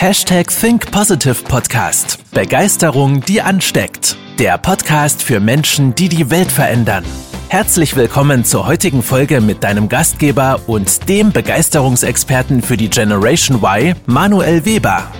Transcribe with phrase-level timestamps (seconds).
[0.00, 2.24] Hashtag Think Positive Podcast.
[2.32, 4.16] Begeisterung, die ansteckt.
[4.38, 7.04] Der Podcast für Menschen, die die Welt verändern.
[7.50, 13.94] Herzlich willkommen zur heutigen Folge mit deinem Gastgeber und dem Begeisterungsexperten für die Generation Y,
[14.06, 15.12] Manuel Weber.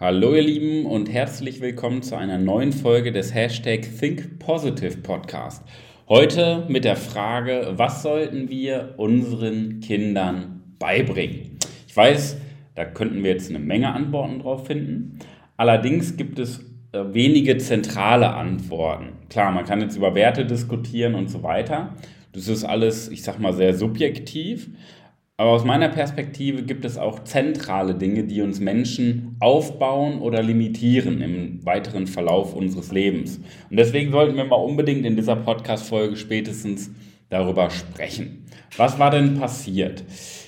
[0.00, 5.62] Hallo ihr Lieben und herzlich willkommen zu einer neuen Folge des Hashtag Think Positive Podcast.
[6.08, 11.58] Heute mit der Frage, was sollten wir unseren Kindern beibringen?
[11.86, 12.36] Ich weiß,
[12.74, 15.18] da könnten wir jetzt eine Menge Antworten drauf finden.
[15.56, 16.60] Allerdings gibt es
[16.92, 19.12] äh, wenige zentrale Antworten.
[19.28, 21.94] Klar, man kann jetzt über Werte diskutieren und so weiter.
[22.32, 24.68] Das ist alles, ich sag mal, sehr subjektiv.
[25.38, 31.20] Aber aus meiner Perspektive gibt es auch zentrale Dinge, die uns Menschen aufbauen oder limitieren
[31.20, 33.40] im weiteren Verlauf unseres Lebens.
[33.70, 36.90] Und deswegen sollten wir mal unbedingt in dieser Podcast-Folge spätestens
[37.28, 38.44] darüber sprechen.
[38.76, 40.04] Was war denn passiert?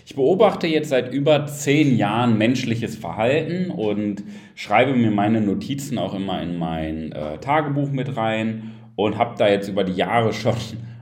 [0.06, 4.22] Ich beobachte jetzt seit über zehn Jahren menschliches Verhalten und
[4.54, 9.48] schreibe mir meine Notizen auch immer in mein äh, Tagebuch mit rein und habe da
[9.48, 10.56] jetzt über die Jahre schon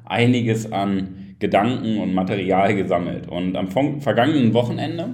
[0.05, 3.29] einiges an Gedanken und Material gesammelt.
[3.29, 3.69] Und am
[4.01, 5.11] vergangenen Wochenende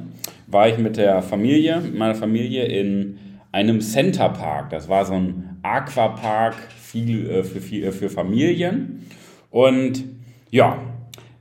[0.46, 3.18] war ich mit der Familie, meiner Familie in
[3.50, 4.70] einem Center Park.
[4.70, 9.06] Das war so ein Aquapark viel, äh, für, für, äh, für Familien.
[9.50, 10.04] Und
[10.52, 10.78] ja,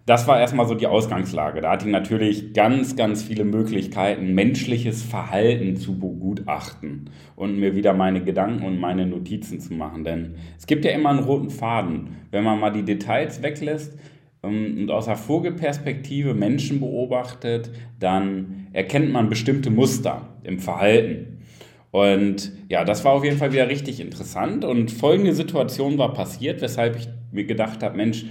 [0.07, 1.61] das war erstmal so die Ausgangslage.
[1.61, 7.93] Da hatte ich natürlich ganz, ganz viele Möglichkeiten, menschliches Verhalten zu begutachten und mir wieder
[7.93, 10.03] meine Gedanken und meine Notizen zu machen.
[10.03, 12.15] Denn es gibt ja immer einen roten Faden.
[12.31, 13.95] Wenn man mal die Details weglässt,
[14.43, 21.43] ähm, und aus der Vogelperspektive Menschen beobachtet, dann erkennt man bestimmte Muster im Verhalten.
[21.91, 24.63] Und ja, das war auf jeden Fall wieder richtig interessant.
[24.63, 28.25] Und folgende Situation war passiert, weshalb ich mir gedacht habe, Mensch,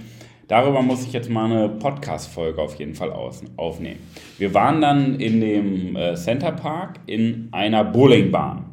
[0.51, 3.13] darüber muss ich jetzt mal eine Podcast-Folge auf jeden Fall
[3.55, 3.99] aufnehmen.
[4.37, 8.65] Wir waren dann in dem äh, Center Park in einer Bowlingbahn.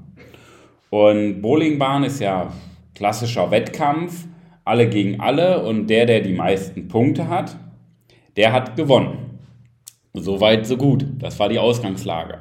[0.91, 2.53] Und Bowlingbahn ist ja
[2.97, 4.27] klassischer Wettkampf
[4.65, 7.57] alle gegen alle und der, der die meisten Punkte hat,
[8.37, 9.39] der hat gewonnen.
[10.15, 11.07] So weit, so gut.
[11.21, 12.41] Das war die Ausgangslage.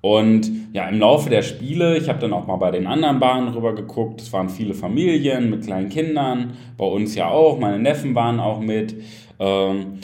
[0.00, 3.48] Und ja, im Laufe der Spiele, ich habe dann auch mal bei den anderen Bahnen
[3.48, 8.14] rüber geguckt, es waren viele Familien mit kleinen Kindern, bei uns ja auch, meine Neffen
[8.14, 8.94] waren auch mit.
[9.38, 9.98] Ähm,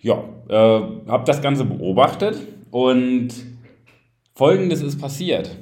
[0.00, 2.38] ja, äh, habe das Ganze beobachtet
[2.70, 3.28] und
[4.34, 5.56] Folgendes ist passiert.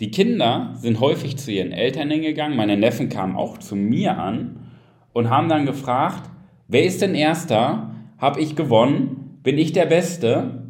[0.00, 4.70] Die Kinder sind häufig zu ihren Eltern hingegangen, meine Neffen kamen auch zu mir an
[5.12, 6.30] und haben dann gefragt,
[6.68, 7.90] wer ist denn erster?
[8.18, 9.40] Habe ich gewonnen?
[9.42, 10.67] Bin ich der Beste?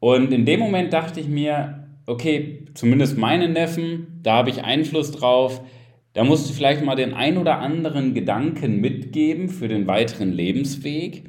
[0.00, 5.10] Und in dem Moment dachte ich mir, okay, zumindest meine Neffen, da habe ich Einfluss
[5.10, 5.60] drauf.
[6.14, 11.24] Da musst du vielleicht mal den ein oder anderen Gedanken mitgeben für den weiteren Lebensweg,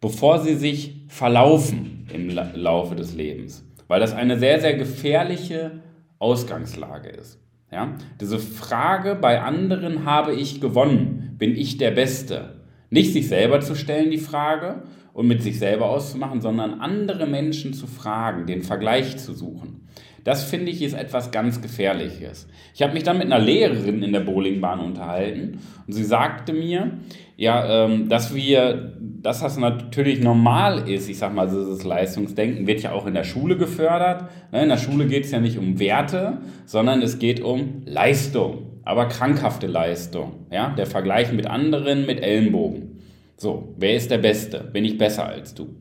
[0.00, 3.64] bevor sie sich verlaufen im Laufe des Lebens.
[3.88, 5.82] Weil das eine sehr, sehr gefährliche
[6.18, 7.40] Ausgangslage ist.
[7.70, 7.94] Ja?
[8.20, 12.55] Diese Frage, bei anderen habe ich gewonnen, bin ich der Beste?
[12.96, 14.82] Nicht sich selber zu stellen, die Frage,
[15.16, 19.88] und mit sich selber auszumachen, sondern andere Menschen zu fragen, den Vergleich zu suchen.
[20.24, 22.48] Das finde ich ist etwas ganz Gefährliches.
[22.74, 26.98] Ich habe mich dann mit einer Lehrerin in der Bowlingbahn unterhalten und sie sagte mir,
[27.38, 32.82] ja, ähm, dass wir, dass das natürlich normal ist, ich sag mal, dieses Leistungsdenken wird
[32.82, 34.24] ja auch in der Schule gefördert.
[34.52, 38.65] Ne, in der Schule geht es ja nicht um Werte, sondern es geht um Leistung,
[38.86, 40.46] aber krankhafte Leistung.
[40.50, 43.00] Ja, der Vergleich mit anderen mit Ellenbogen.
[43.36, 44.60] So, wer ist der Beste?
[44.72, 45.74] Bin ich besser als du?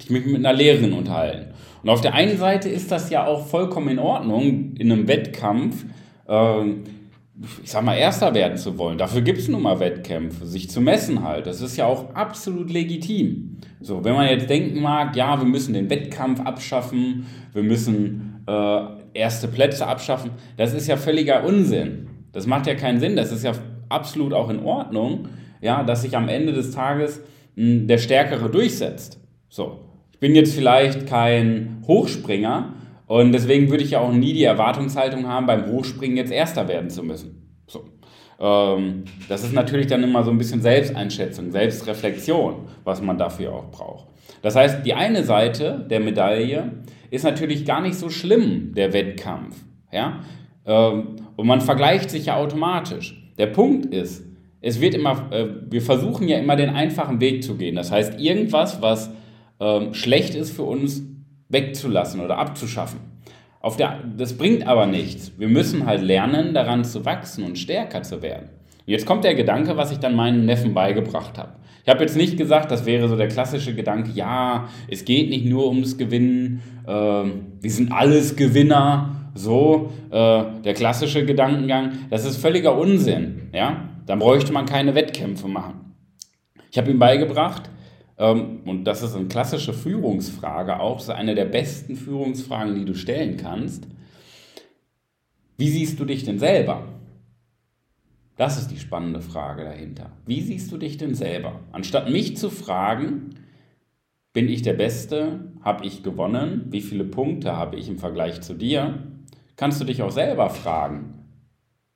[0.00, 1.52] Ich mich mit einer Lehrerin unterhalten.
[1.82, 5.84] Und auf der einen Seite ist das ja auch vollkommen in Ordnung, in einem Wettkampf,
[6.26, 6.64] äh,
[7.62, 8.96] ich sag mal, Erster werden zu wollen.
[8.96, 11.46] Dafür gibt es nun mal Wettkämpfe, sich zu messen halt.
[11.46, 13.58] Das ist ja auch absolut legitim.
[13.80, 18.97] So, wenn man jetzt denken mag, ja, wir müssen den Wettkampf abschaffen, wir müssen äh,
[19.14, 22.08] erste Plätze abschaffen, das ist ja völliger Unsinn.
[22.32, 23.16] Das macht ja keinen Sinn.
[23.16, 23.52] Das ist ja
[23.88, 25.28] absolut auch in Ordnung,
[25.60, 27.20] ja, dass sich am Ende des Tages
[27.56, 29.20] mh, hm, der Stärkere durchsetzt.
[29.48, 29.84] So.
[30.12, 32.74] Ich bin jetzt vielleicht kein Hochspringer
[33.06, 36.90] und deswegen würde ich ja auch nie die Erwartungshaltung haben, beim Hochspringen jetzt Erster werden
[36.90, 37.47] zu müssen.
[38.40, 43.70] Ähm, das ist natürlich dann immer so ein bisschen Selbsteinschätzung, Selbstreflexion, was man dafür auch
[43.70, 44.06] braucht.
[44.42, 46.72] Das heißt, die eine Seite der Medaille
[47.10, 49.56] ist natürlich gar nicht so schlimm, der Wettkampf.
[49.90, 50.20] Ja?
[50.66, 53.20] Ähm, und man vergleicht sich ja automatisch.
[53.38, 54.24] Der Punkt ist,
[54.60, 57.76] es wird immer, äh, wir versuchen ja immer den einfachen Weg zu gehen.
[57.76, 59.10] Das heißt, irgendwas, was
[59.60, 61.02] ähm, schlecht ist für uns,
[61.48, 63.00] wegzulassen oder abzuschaffen.
[63.60, 65.32] Auf der, das bringt aber nichts.
[65.38, 68.50] Wir müssen halt lernen, daran zu wachsen und stärker zu werden.
[68.86, 71.52] Und jetzt kommt der Gedanke, was ich dann meinen Neffen beigebracht habe.
[71.82, 75.46] Ich habe jetzt nicht gesagt, das wäre so der klassische Gedanke, ja, es geht nicht
[75.46, 81.92] nur ums Gewinnen, äh, wir sind alles Gewinner, so äh, der klassische Gedankengang.
[82.10, 83.48] Das ist völliger Unsinn.
[83.52, 83.88] Ja?
[84.06, 85.94] Dann bräuchte man keine Wettkämpfe machen.
[86.70, 87.70] Ich habe ihm beigebracht,
[88.18, 93.36] und das ist eine klassische Führungsfrage auch, das eine der besten Führungsfragen, die du stellen
[93.36, 93.86] kannst.
[95.56, 96.88] Wie siehst du dich denn selber?
[98.36, 100.12] Das ist die spannende Frage dahinter.
[100.26, 101.60] Wie siehst du dich denn selber?
[101.72, 103.30] Anstatt mich zu fragen,
[104.32, 105.52] bin ich der Beste?
[105.62, 106.66] Habe ich gewonnen?
[106.70, 109.02] Wie viele Punkte habe ich im Vergleich zu dir?
[109.56, 111.24] Kannst du dich auch selber fragen,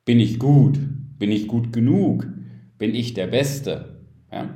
[0.03, 0.79] bin ich gut?
[1.17, 2.27] Bin ich gut genug?
[2.77, 3.92] Bin ich der Beste?
[4.33, 4.49] Ja?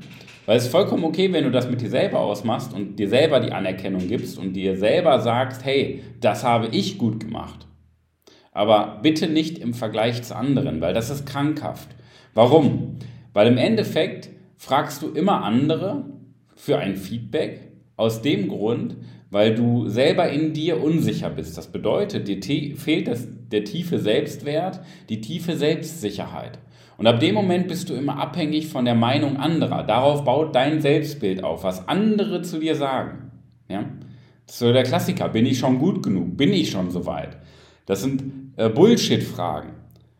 [0.45, 3.39] Weil es ist vollkommen okay, wenn du das mit dir selber ausmachst und dir selber
[3.39, 7.67] die Anerkennung gibst und dir selber sagst, hey, das habe ich gut gemacht.
[8.53, 11.89] Aber bitte nicht im Vergleich zu anderen, weil das ist krankhaft.
[12.33, 12.97] Warum?
[13.33, 16.05] Weil im Endeffekt fragst du immer andere
[16.55, 18.95] für ein Feedback aus dem Grund,
[19.29, 21.57] weil du selber in dir unsicher bist.
[21.57, 26.59] Das bedeutet, dir fehlt das, der tiefe Selbstwert, die tiefe Selbstsicherheit.
[26.97, 29.83] Und ab dem Moment bist du immer abhängig von der Meinung anderer.
[29.83, 33.31] Darauf baut dein Selbstbild auf, was andere zu dir sagen.
[33.69, 33.85] Ja?
[34.45, 35.29] Das ist so der Klassiker.
[35.29, 36.37] Bin ich schon gut genug?
[36.37, 37.37] Bin ich schon soweit?
[37.85, 38.23] Das sind
[38.55, 39.69] äh, Bullshit-Fragen.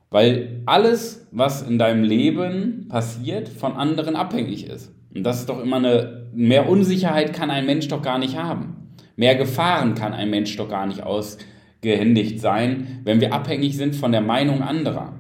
[0.10, 4.94] Weil alles, was in deinem Leben passiert, von anderen abhängig ist.
[5.14, 8.94] Und das ist doch immer eine, mehr Unsicherheit kann ein Mensch doch gar nicht haben.
[9.16, 14.12] Mehr Gefahren kann ein Mensch doch gar nicht ausgehändigt sein, wenn wir abhängig sind von
[14.12, 15.17] der Meinung anderer.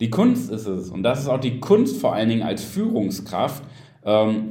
[0.00, 3.62] Die Kunst ist es, und das ist auch die Kunst vor allen Dingen als Führungskraft,
[4.04, 4.50] ähm,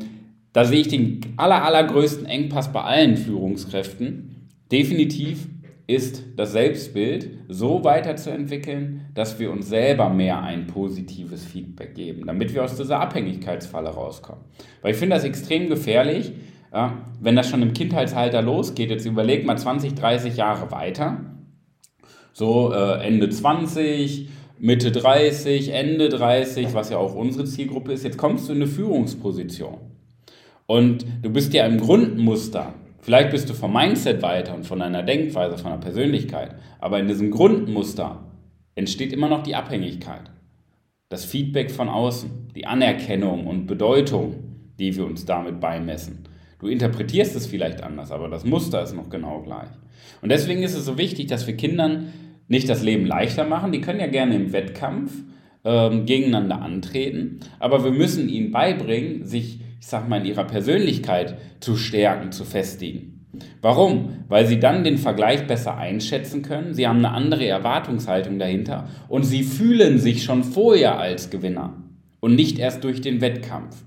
[0.54, 4.50] da sehe ich den aller, allergrößten Engpass bei allen Führungskräften.
[4.72, 5.48] Definitiv
[5.88, 12.54] ist das Selbstbild so weiterzuentwickeln, dass wir uns selber mehr ein positives Feedback geben, damit
[12.54, 14.44] wir aus dieser Abhängigkeitsfalle rauskommen.
[14.82, 16.34] Weil ich finde das extrem gefährlich,
[17.20, 18.90] wenn das schon im Kindheitsalter losgeht.
[18.90, 21.20] Jetzt überleg mal 20, 30 Jahre weiter,
[22.32, 24.30] so äh, Ende 20,
[24.64, 28.04] Mitte 30, Ende 30, was ja auch unsere Zielgruppe ist.
[28.04, 29.78] Jetzt kommst du in eine Führungsposition
[30.68, 32.74] und du bist ja im Grundmuster
[33.04, 37.08] Vielleicht bist du vom Mindset weiter und von deiner Denkweise, von der Persönlichkeit, aber in
[37.08, 38.24] diesem Grundmuster
[38.76, 40.32] entsteht immer noch die Abhängigkeit.
[41.10, 44.36] Das Feedback von außen, die Anerkennung und Bedeutung,
[44.80, 46.20] die wir uns damit beimessen.
[46.60, 49.68] Du interpretierst es vielleicht anders, aber das Muster ist noch genau gleich.
[50.22, 52.14] Und deswegen ist es so wichtig, dass wir Kindern
[52.48, 53.72] nicht das Leben leichter machen.
[53.72, 55.12] Die können ja gerne im Wettkampf
[55.64, 61.38] ähm, gegeneinander antreten, aber wir müssen ihnen beibringen, sich ich sag mal, in ihrer Persönlichkeit
[61.60, 63.26] zu stärken, zu festigen.
[63.62, 64.24] Warum?
[64.30, 69.24] Weil sie dann den Vergleich besser einschätzen können, sie haben eine andere Erwartungshaltung dahinter und
[69.24, 71.84] sie fühlen sich schon vorher als Gewinner
[72.22, 73.84] und nicht erst durch den Wettkampf.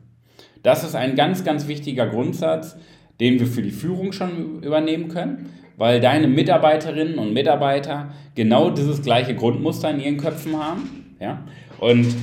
[0.63, 2.77] Das ist ein ganz, ganz wichtiger Grundsatz,
[3.19, 9.03] den wir für die Führung schon übernehmen können, weil deine Mitarbeiterinnen und Mitarbeiter genau dieses
[9.03, 11.17] gleiche Grundmuster in ihren Köpfen haben.
[11.21, 11.43] Ja?
[11.79, 12.15] Und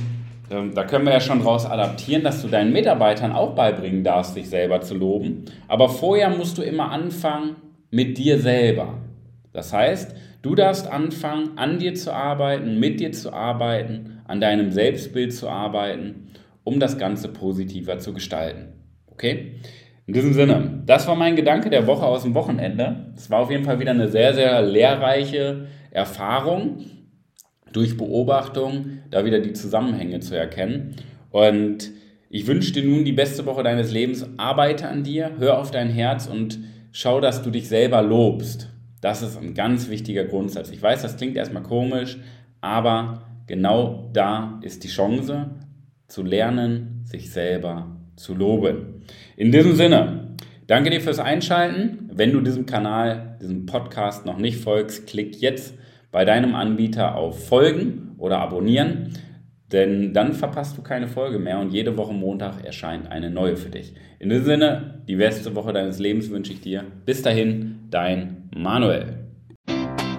[0.50, 4.36] ähm, da können wir ja schon daraus adaptieren, dass du deinen Mitarbeitern auch beibringen darfst,
[4.36, 5.44] dich selber zu loben.
[5.68, 7.56] Aber vorher musst du immer anfangen
[7.90, 8.94] mit dir selber.
[9.52, 14.72] Das heißt, du darfst anfangen, an dir zu arbeiten, mit dir zu arbeiten, an deinem
[14.72, 16.30] Selbstbild zu arbeiten,
[16.64, 18.72] um das Ganze positiver zu gestalten.
[19.12, 19.60] Okay?
[20.06, 23.12] In diesem Sinne, das war mein Gedanke der Woche aus dem Wochenende.
[23.16, 26.84] Es war auf jeden Fall wieder eine sehr, sehr lehrreiche Erfahrung
[27.72, 30.96] durch Beobachtung da wieder die Zusammenhänge zu erkennen.
[31.30, 31.90] Und
[32.28, 34.26] ich wünsche dir nun die beste Woche deines Lebens.
[34.36, 36.58] Arbeite an dir, hör auf dein Herz und
[36.92, 38.70] schau, dass du dich selber lobst.
[39.00, 40.70] Das ist ein ganz wichtiger Grundsatz.
[40.70, 42.18] Ich weiß, das klingt erstmal komisch,
[42.60, 45.50] aber genau da ist die Chance
[46.08, 49.02] zu lernen, sich selber zu loben.
[49.36, 52.10] In diesem Sinne, danke dir fürs Einschalten.
[52.12, 55.74] Wenn du diesem Kanal, diesem Podcast noch nicht folgst, klick jetzt
[56.12, 59.10] bei deinem Anbieter auf Folgen oder Abonnieren,
[59.72, 63.70] denn dann verpasst du keine Folge mehr und jede Woche Montag erscheint eine neue für
[63.70, 63.94] dich.
[64.20, 66.84] In diesem Sinne, die beste Woche deines Lebens wünsche ich dir.
[67.04, 69.23] Bis dahin, dein Manuel.